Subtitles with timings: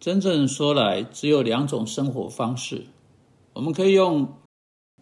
[0.00, 2.84] 真正说来，只有两种生活方式。
[3.52, 4.28] 我们可以用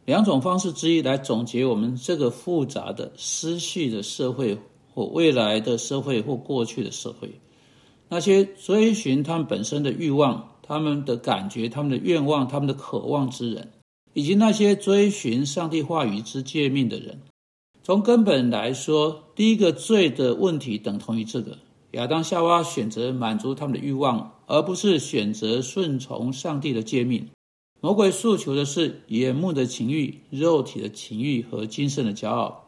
[0.06, 4.58] 两种方式之一来总结我们这个复杂的失序的社会，
[4.94, 7.28] 或未来的社会，或过去的社会。
[8.08, 13.72] 那些追寻他们本身的欲望、他们的感觉、他们的愿望、他们的渴望之人，
[14.14, 17.20] 以及那些追寻上帝话语之诫命的人，
[17.82, 21.58] 从根本来说，第一个罪的问题等同于这个。
[21.96, 27.26] 亚当夏娃选择满足他们的欲望，而不是选择顺从上帝的诫命。
[27.80, 32.66] 魔鬼诉求的是眼目的情欲、肉体的情欲和精神的骄傲。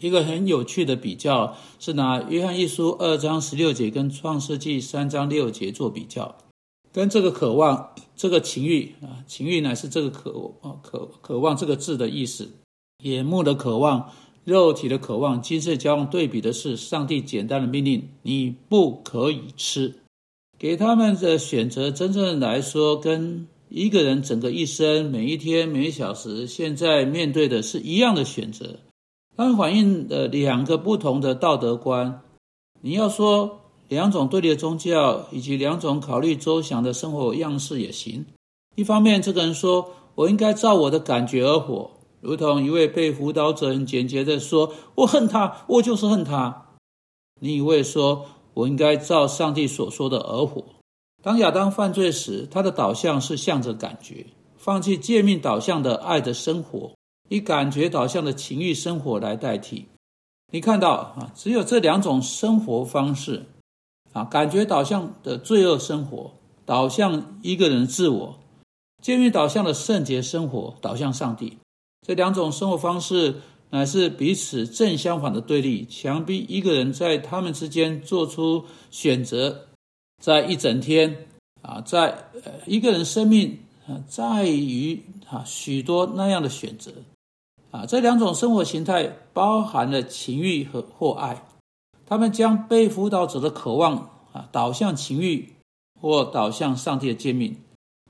[0.00, 6.34] 一个很有趣的比较是拿约翰一书二章十六节跟创世纪三章六节做比较，
[6.90, 10.30] 跟这个渴望、这个情欲啊，情欲乃是这个渴
[10.62, 12.50] 啊渴渴望这个字的意思，
[13.04, 14.10] 眼目的渴望。
[14.44, 19.94] 肉体的渴望、精神交往对比的是上帝简单的命令：你不可以吃。
[20.58, 28.76] 给他们的选择，真正来说，跟一个人整个一生、每一天、每一小时，现在面对的是一样的选择。
[29.36, 32.20] 他们反映的两个不同的道德观。
[32.80, 38.26] 你要说两种对立的宗教，以及两种考虑周详的生活样式也行。
[38.74, 41.91] 一方面，这个人说：“我应该照我的感觉而活。”
[42.22, 46.68] 如同一位被辅导者很简洁的说：“我恨他，我就是恨他。”
[47.40, 50.64] 另一位说：“我应该照上帝所说的而活。”
[51.20, 56.94] 当亚当犯罪时，他的导向是向着感觉，放弃诫命导向的爱的生活，
[57.28, 59.88] 以感觉导向的情欲生活来代替。
[60.52, 63.46] 你看到啊，只有这两种生活方式
[64.12, 66.32] 啊，感觉导向的罪恶生活，
[66.64, 68.34] 导向一个人自我；
[69.00, 71.58] 诫命导向的圣洁生活，导向上帝。
[72.06, 73.36] 这两种生活方式
[73.70, 79.68] 乃是彼此正相反的对立，强逼一个人在他们之间做出选择。
[80.20, 81.26] 在一整天
[81.62, 82.10] 啊，在
[82.44, 86.92] 呃一个人生命啊，在于啊许多那样的选择
[87.70, 91.44] 啊，这两种生活形态包含了情欲和或爱。
[92.06, 95.48] 他们将被辅导者的渴望啊导向情欲，
[96.00, 97.56] 或导向上帝的诫命，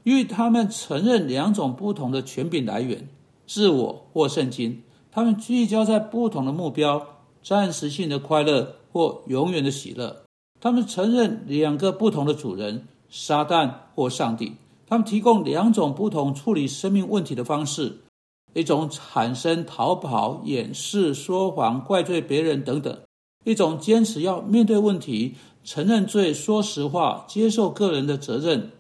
[0.03, 3.07] 因为他们承认两种不同的权柄来源。
[3.53, 7.07] 自我或圣经，他们聚焦在不同的目标：
[7.43, 10.23] 暂时性的快乐或永远的喜乐。
[10.59, 14.55] 他们承认两个不同的主人：撒旦或上帝。
[14.87, 17.99] 他们提供两种不同处理生命问题的方式：
[18.55, 22.95] 一种产生、逃跑、掩饰、说谎、怪罪别人等等；
[23.45, 28.71] 一种坚持要面对问题、承认罪、说实话、接受个人的责任。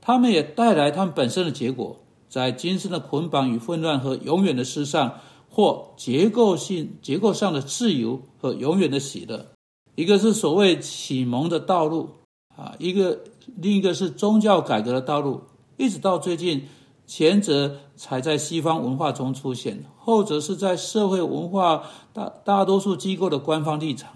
[0.00, 1.96] 他们也带来他们本身的结果。
[2.36, 9.46] 在今生的捆绑与混乱和永远的失上，或结构性结构上的自由和永远的喜乐，
[9.94, 12.10] 一个是所谓启蒙的道路
[12.54, 13.20] 啊，一个
[13.56, 15.40] 另一个是宗教改革的道路。
[15.78, 16.68] 一直到最近，
[17.06, 24.10] 前者才在西方文化中出现，后者是在社会文化大大多数机构的官方立场。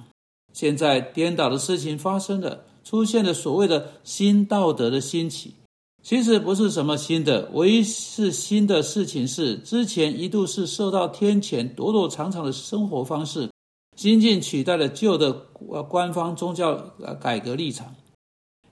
[0.52, 5.54] 现在颠倒的事情发生了，出现了所谓的新道德的兴起。
[6.02, 13.50] 其实不是什么新的，唯一是新的事情是，之前一度是受到天谴、躲躲藏藏的生活方式，
[13.96, 16.74] 新近取代了旧的呃官方宗教
[17.20, 17.94] 改革立场。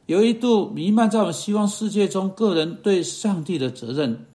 [0.06, 4.26] 有一度弥漫在我们希望世界中个人对上帝的责任，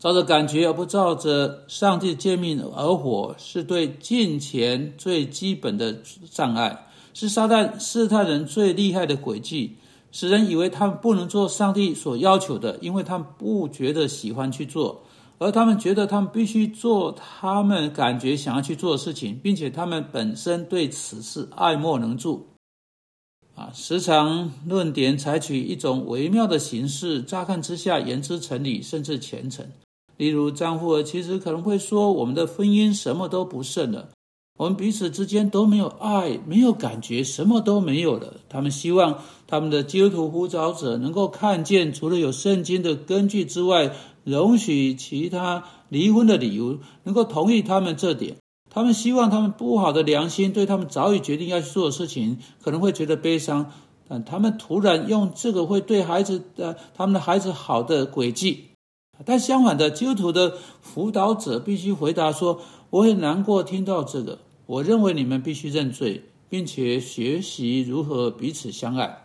[0.00, 5.96] 照着感觉而不照着上帝诫命而活，是对金钱最基本的
[6.28, 9.76] 障碍，是撒旦试探人最厉害的诡计。
[10.12, 15.02] 使人以为他们不能做上帝所要求的，因为他们不觉得喜欢去做，
[15.38, 22.46] 而他们觉得他们必须做他们感觉想要去做的事情，并且他们本身对此事爱莫能助。
[23.54, 29.66] 啊，时常论点采取一种微妙的形式，乍看之下言之成理，甚至虔诚。
[30.16, 34.08] 例如，丈夫和妻子可能会说：“我们的婚姻什么都不剩了。”
[34.60, 38.34] 我们彼此之间都没有爱，没有感觉，什么都没有了。
[38.50, 43.90] 他们希望他们的基督徒呼召者能够看见，除了有圣经的根据之外，
[44.22, 48.36] 容许其他离婚的理由，能够同意他们这点。
[48.68, 53.72] 他们希望他们不好的良心对他们早已决定要去做的事情，可能会觉得悲伤。
[54.06, 58.66] 但他们突然用这个会对孩子的他们的孩子好的轨迹，
[59.24, 64.38] 但相反的，基督徒的辅导者必须回答说：“我很难过听到这个。”
[64.70, 69.24] 我认为你们必须认罪，并且学习如何彼此相爱。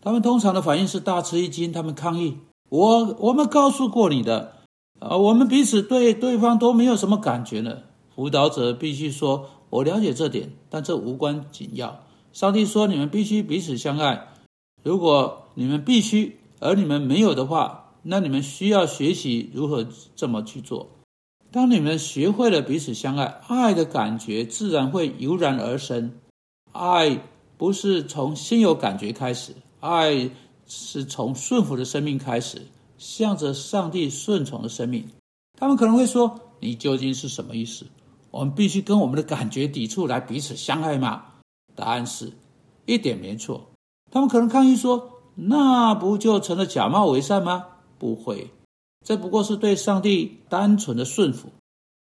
[0.00, 2.36] 他们通常的反应是大吃一惊，他们抗议
[2.70, 4.58] ：“我我们告诉过你的，
[5.00, 7.82] 啊，我们彼此对对方都没有什么感觉了。”
[8.14, 12.04] 辅导者必须说：“我了解这点，但这无关紧要。
[12.32, 14.28] 上帝说你们必须彼此相爱。
[14.84, 19.84] 如果你们必须，而你们没有的话，那你们需要学习如何
[20.14, 20.90] 这么去做。
[21.52, 26.12] 当你们学会了彼此相爱，爱的感觉自然会油然而生。
[26.72, 27.20] 爱
[27.58, 30.30] 不是从先有感觉开始，爱
[30.66, 32.62] 是从顺服的生命开始，
[32.98, 35.08] 向着上帝顺从的生命。
[35.58, 37.86] 他们可能会说：“你究竟是什么意思？
[38.30, 41.24] 我们必须跟我们的感觉抵触来彼此相爱吗？”
[41.74, 42.32] 答案是
[42.86, 43.70] 一点没错。
[44.12, 47.66] 他们可能抗议说：“那不就成了假冒为善吗？”
[47.98, 48.50] 不会。
[49.04, 51.48] 这不过是对上帝单纯的顺服。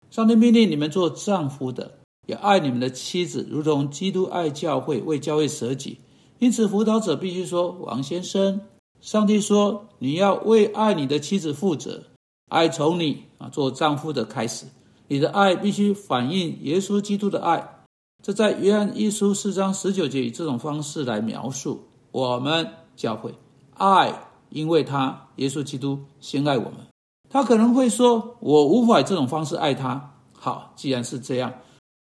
[0.09, 5.99] 上帝命令你们做丈夫的，也爱你们的妻子，如同基督爱教会，为教会舍己。
[6.39, 8.61] 因此，辅导者必须说：“王先生，
[9.01, 12.03] 上帝说你要为爱你的妻子负责，
[12.49, 14.65] 爱从你啊做丈夫的开始。
[15.07, 17.75] 你的爱必须反映耶稣基督的爱。”
[18.21, 23.33] 这在约翰一书四章十九节以这种方式来描述我们教会
[23.75, 26.88] 爱，因为他耶稣基督先爱我们。
[27.29, 31.53] 他可能会说：“我无法以这种方式爱他。”好，既然是这样，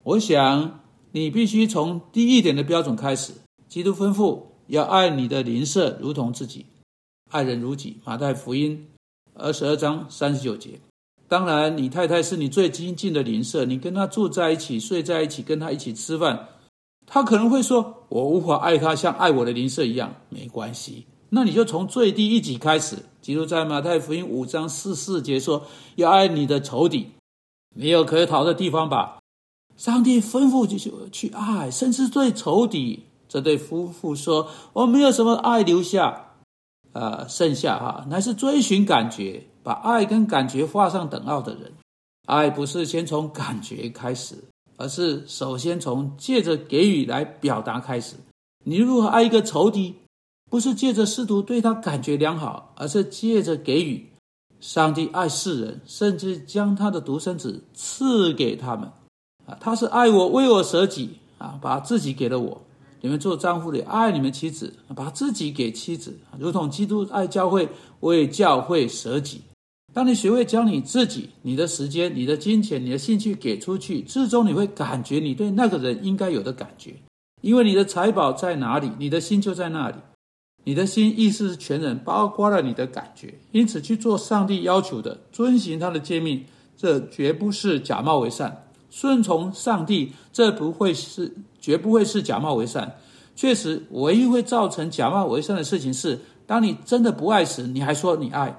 [0.04, 0.80] 我想
[1.12, 3.32] 你必须从低一点的标准开始。
[3.68, 6.64] 基督吩咐要爱你的邻舍如同自己，
[7.30, 7.98] 爱人如己。
[8.04, 8.86] 马太福音
[9.34, 10.80] 二十二章三十九节。
[11.28, 16.48] 当然，你太太是你最亲近的邻舍，你跟她住在一起，睡在一起，跟她一起吃饭，
[17.06, 21.04] 他可能会说：“我无法爱她像爱我的邻舍一样。”没关系。
[21.28, 22.96] 那你就从最低一级开始。
[23.28, 25.66] 基督在马太福音五章四四节说
[25.96, 27.08] ：“要爱你的仇敌，
[27.76, 29.18] 没有可逃的地方吧？”
[29.76, 30.78] 上帝吩咐就
[31.10, 33.02] 去爱，甚至对仇敌。
[33.28, 36.36] 这对夫妇说：“我没有什么爱留下，
[36.94, 41.70] 呃，剩下哈，乃是追寻感觉，把爱跟感觉画上等号的人。
[42.24, 44.42] 爱不是先从感觉开始，
[44.78, 48.16] 而是首先从借着给予来表达开始。
[48.64, 49.96] 你如何爱一个仇敌？”
[50.50, 54.06] 不是借着试图对他感觉良好，而是借着给予。
[54.60, 58.90] 上帝爱世人，甚至将他的独生子赐给他们。
[59.46, 62.60] 啊，他是爱我，为我舍己啊，把自己给了我。
[63.00, 67.68] 你们做丈夫的爱你们妻子，把自己给妻子，如同基督爱教会，
[68.00, 69.42] 为教会舍己。
[69.94, 76.96] 当你学会将你自己、你的时间、你的金钱、你的兴趣给出去，最终你会感觉你对那个人应该有的感觉，
[77.40, 79.94] 因为你的财宝在哪里，你的心就在那里。
[80.64, 86.44] 你的心意识是全人，包括了你的感觉，因此去做上帝要求的，遵循他的诫命，
[86.76, 88.64] 这绝不是假冒为善。
[88.90, 92.96] 顺从上帝，这不会是，绝不会是假冒为善。
[93.36, 98.50] 确实，唯一会造成假冒为善的事情是，当你真的不爱时，你还说你爱；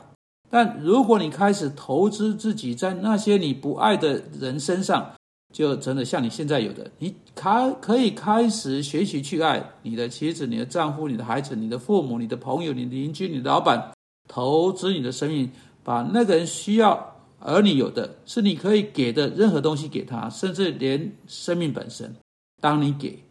[0.49, 5.11] 但如果你开始投资自己在那些你不爱的人身上，
[5.53, 13.91] 就真的像你现在有的，你开可以开始学习去爱你的妻子、你的丈夫、你的孩子、你的父母、你的朋友、你的邻居、你的老板，
[14.27, 15.51] 投资你的生命，
[15.83, 22.13] 把那个人需要而你有的是你可以给的任何东西给他，甚至连生命本身。
[22.61, 23.23] 当你给，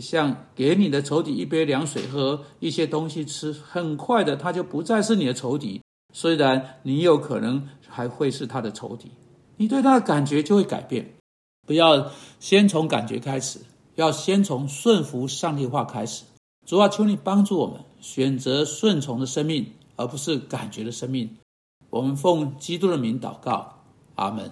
[0.00, 5.80] 像给你的仇敌一杯凉水喝，一些东西吃，很快的他就不再是你的仇敌，
[6.12, 9.10] 虽然你有可能还会是他的仇敌，
[9.56, 11.10] 你对他的感觉就会改变。
[11.66, 13.60] 不要先从感觉开始，
[13.94, 16.24] 要先从顺服上帝话开始。
[16.66, 21.36] 主啊，求你帮助我们选择顺从的生命，而不是感觉的生命。
[21.90, 23.80] 我们奉基督的名祷告，
[24.14, 24.50] 阿门。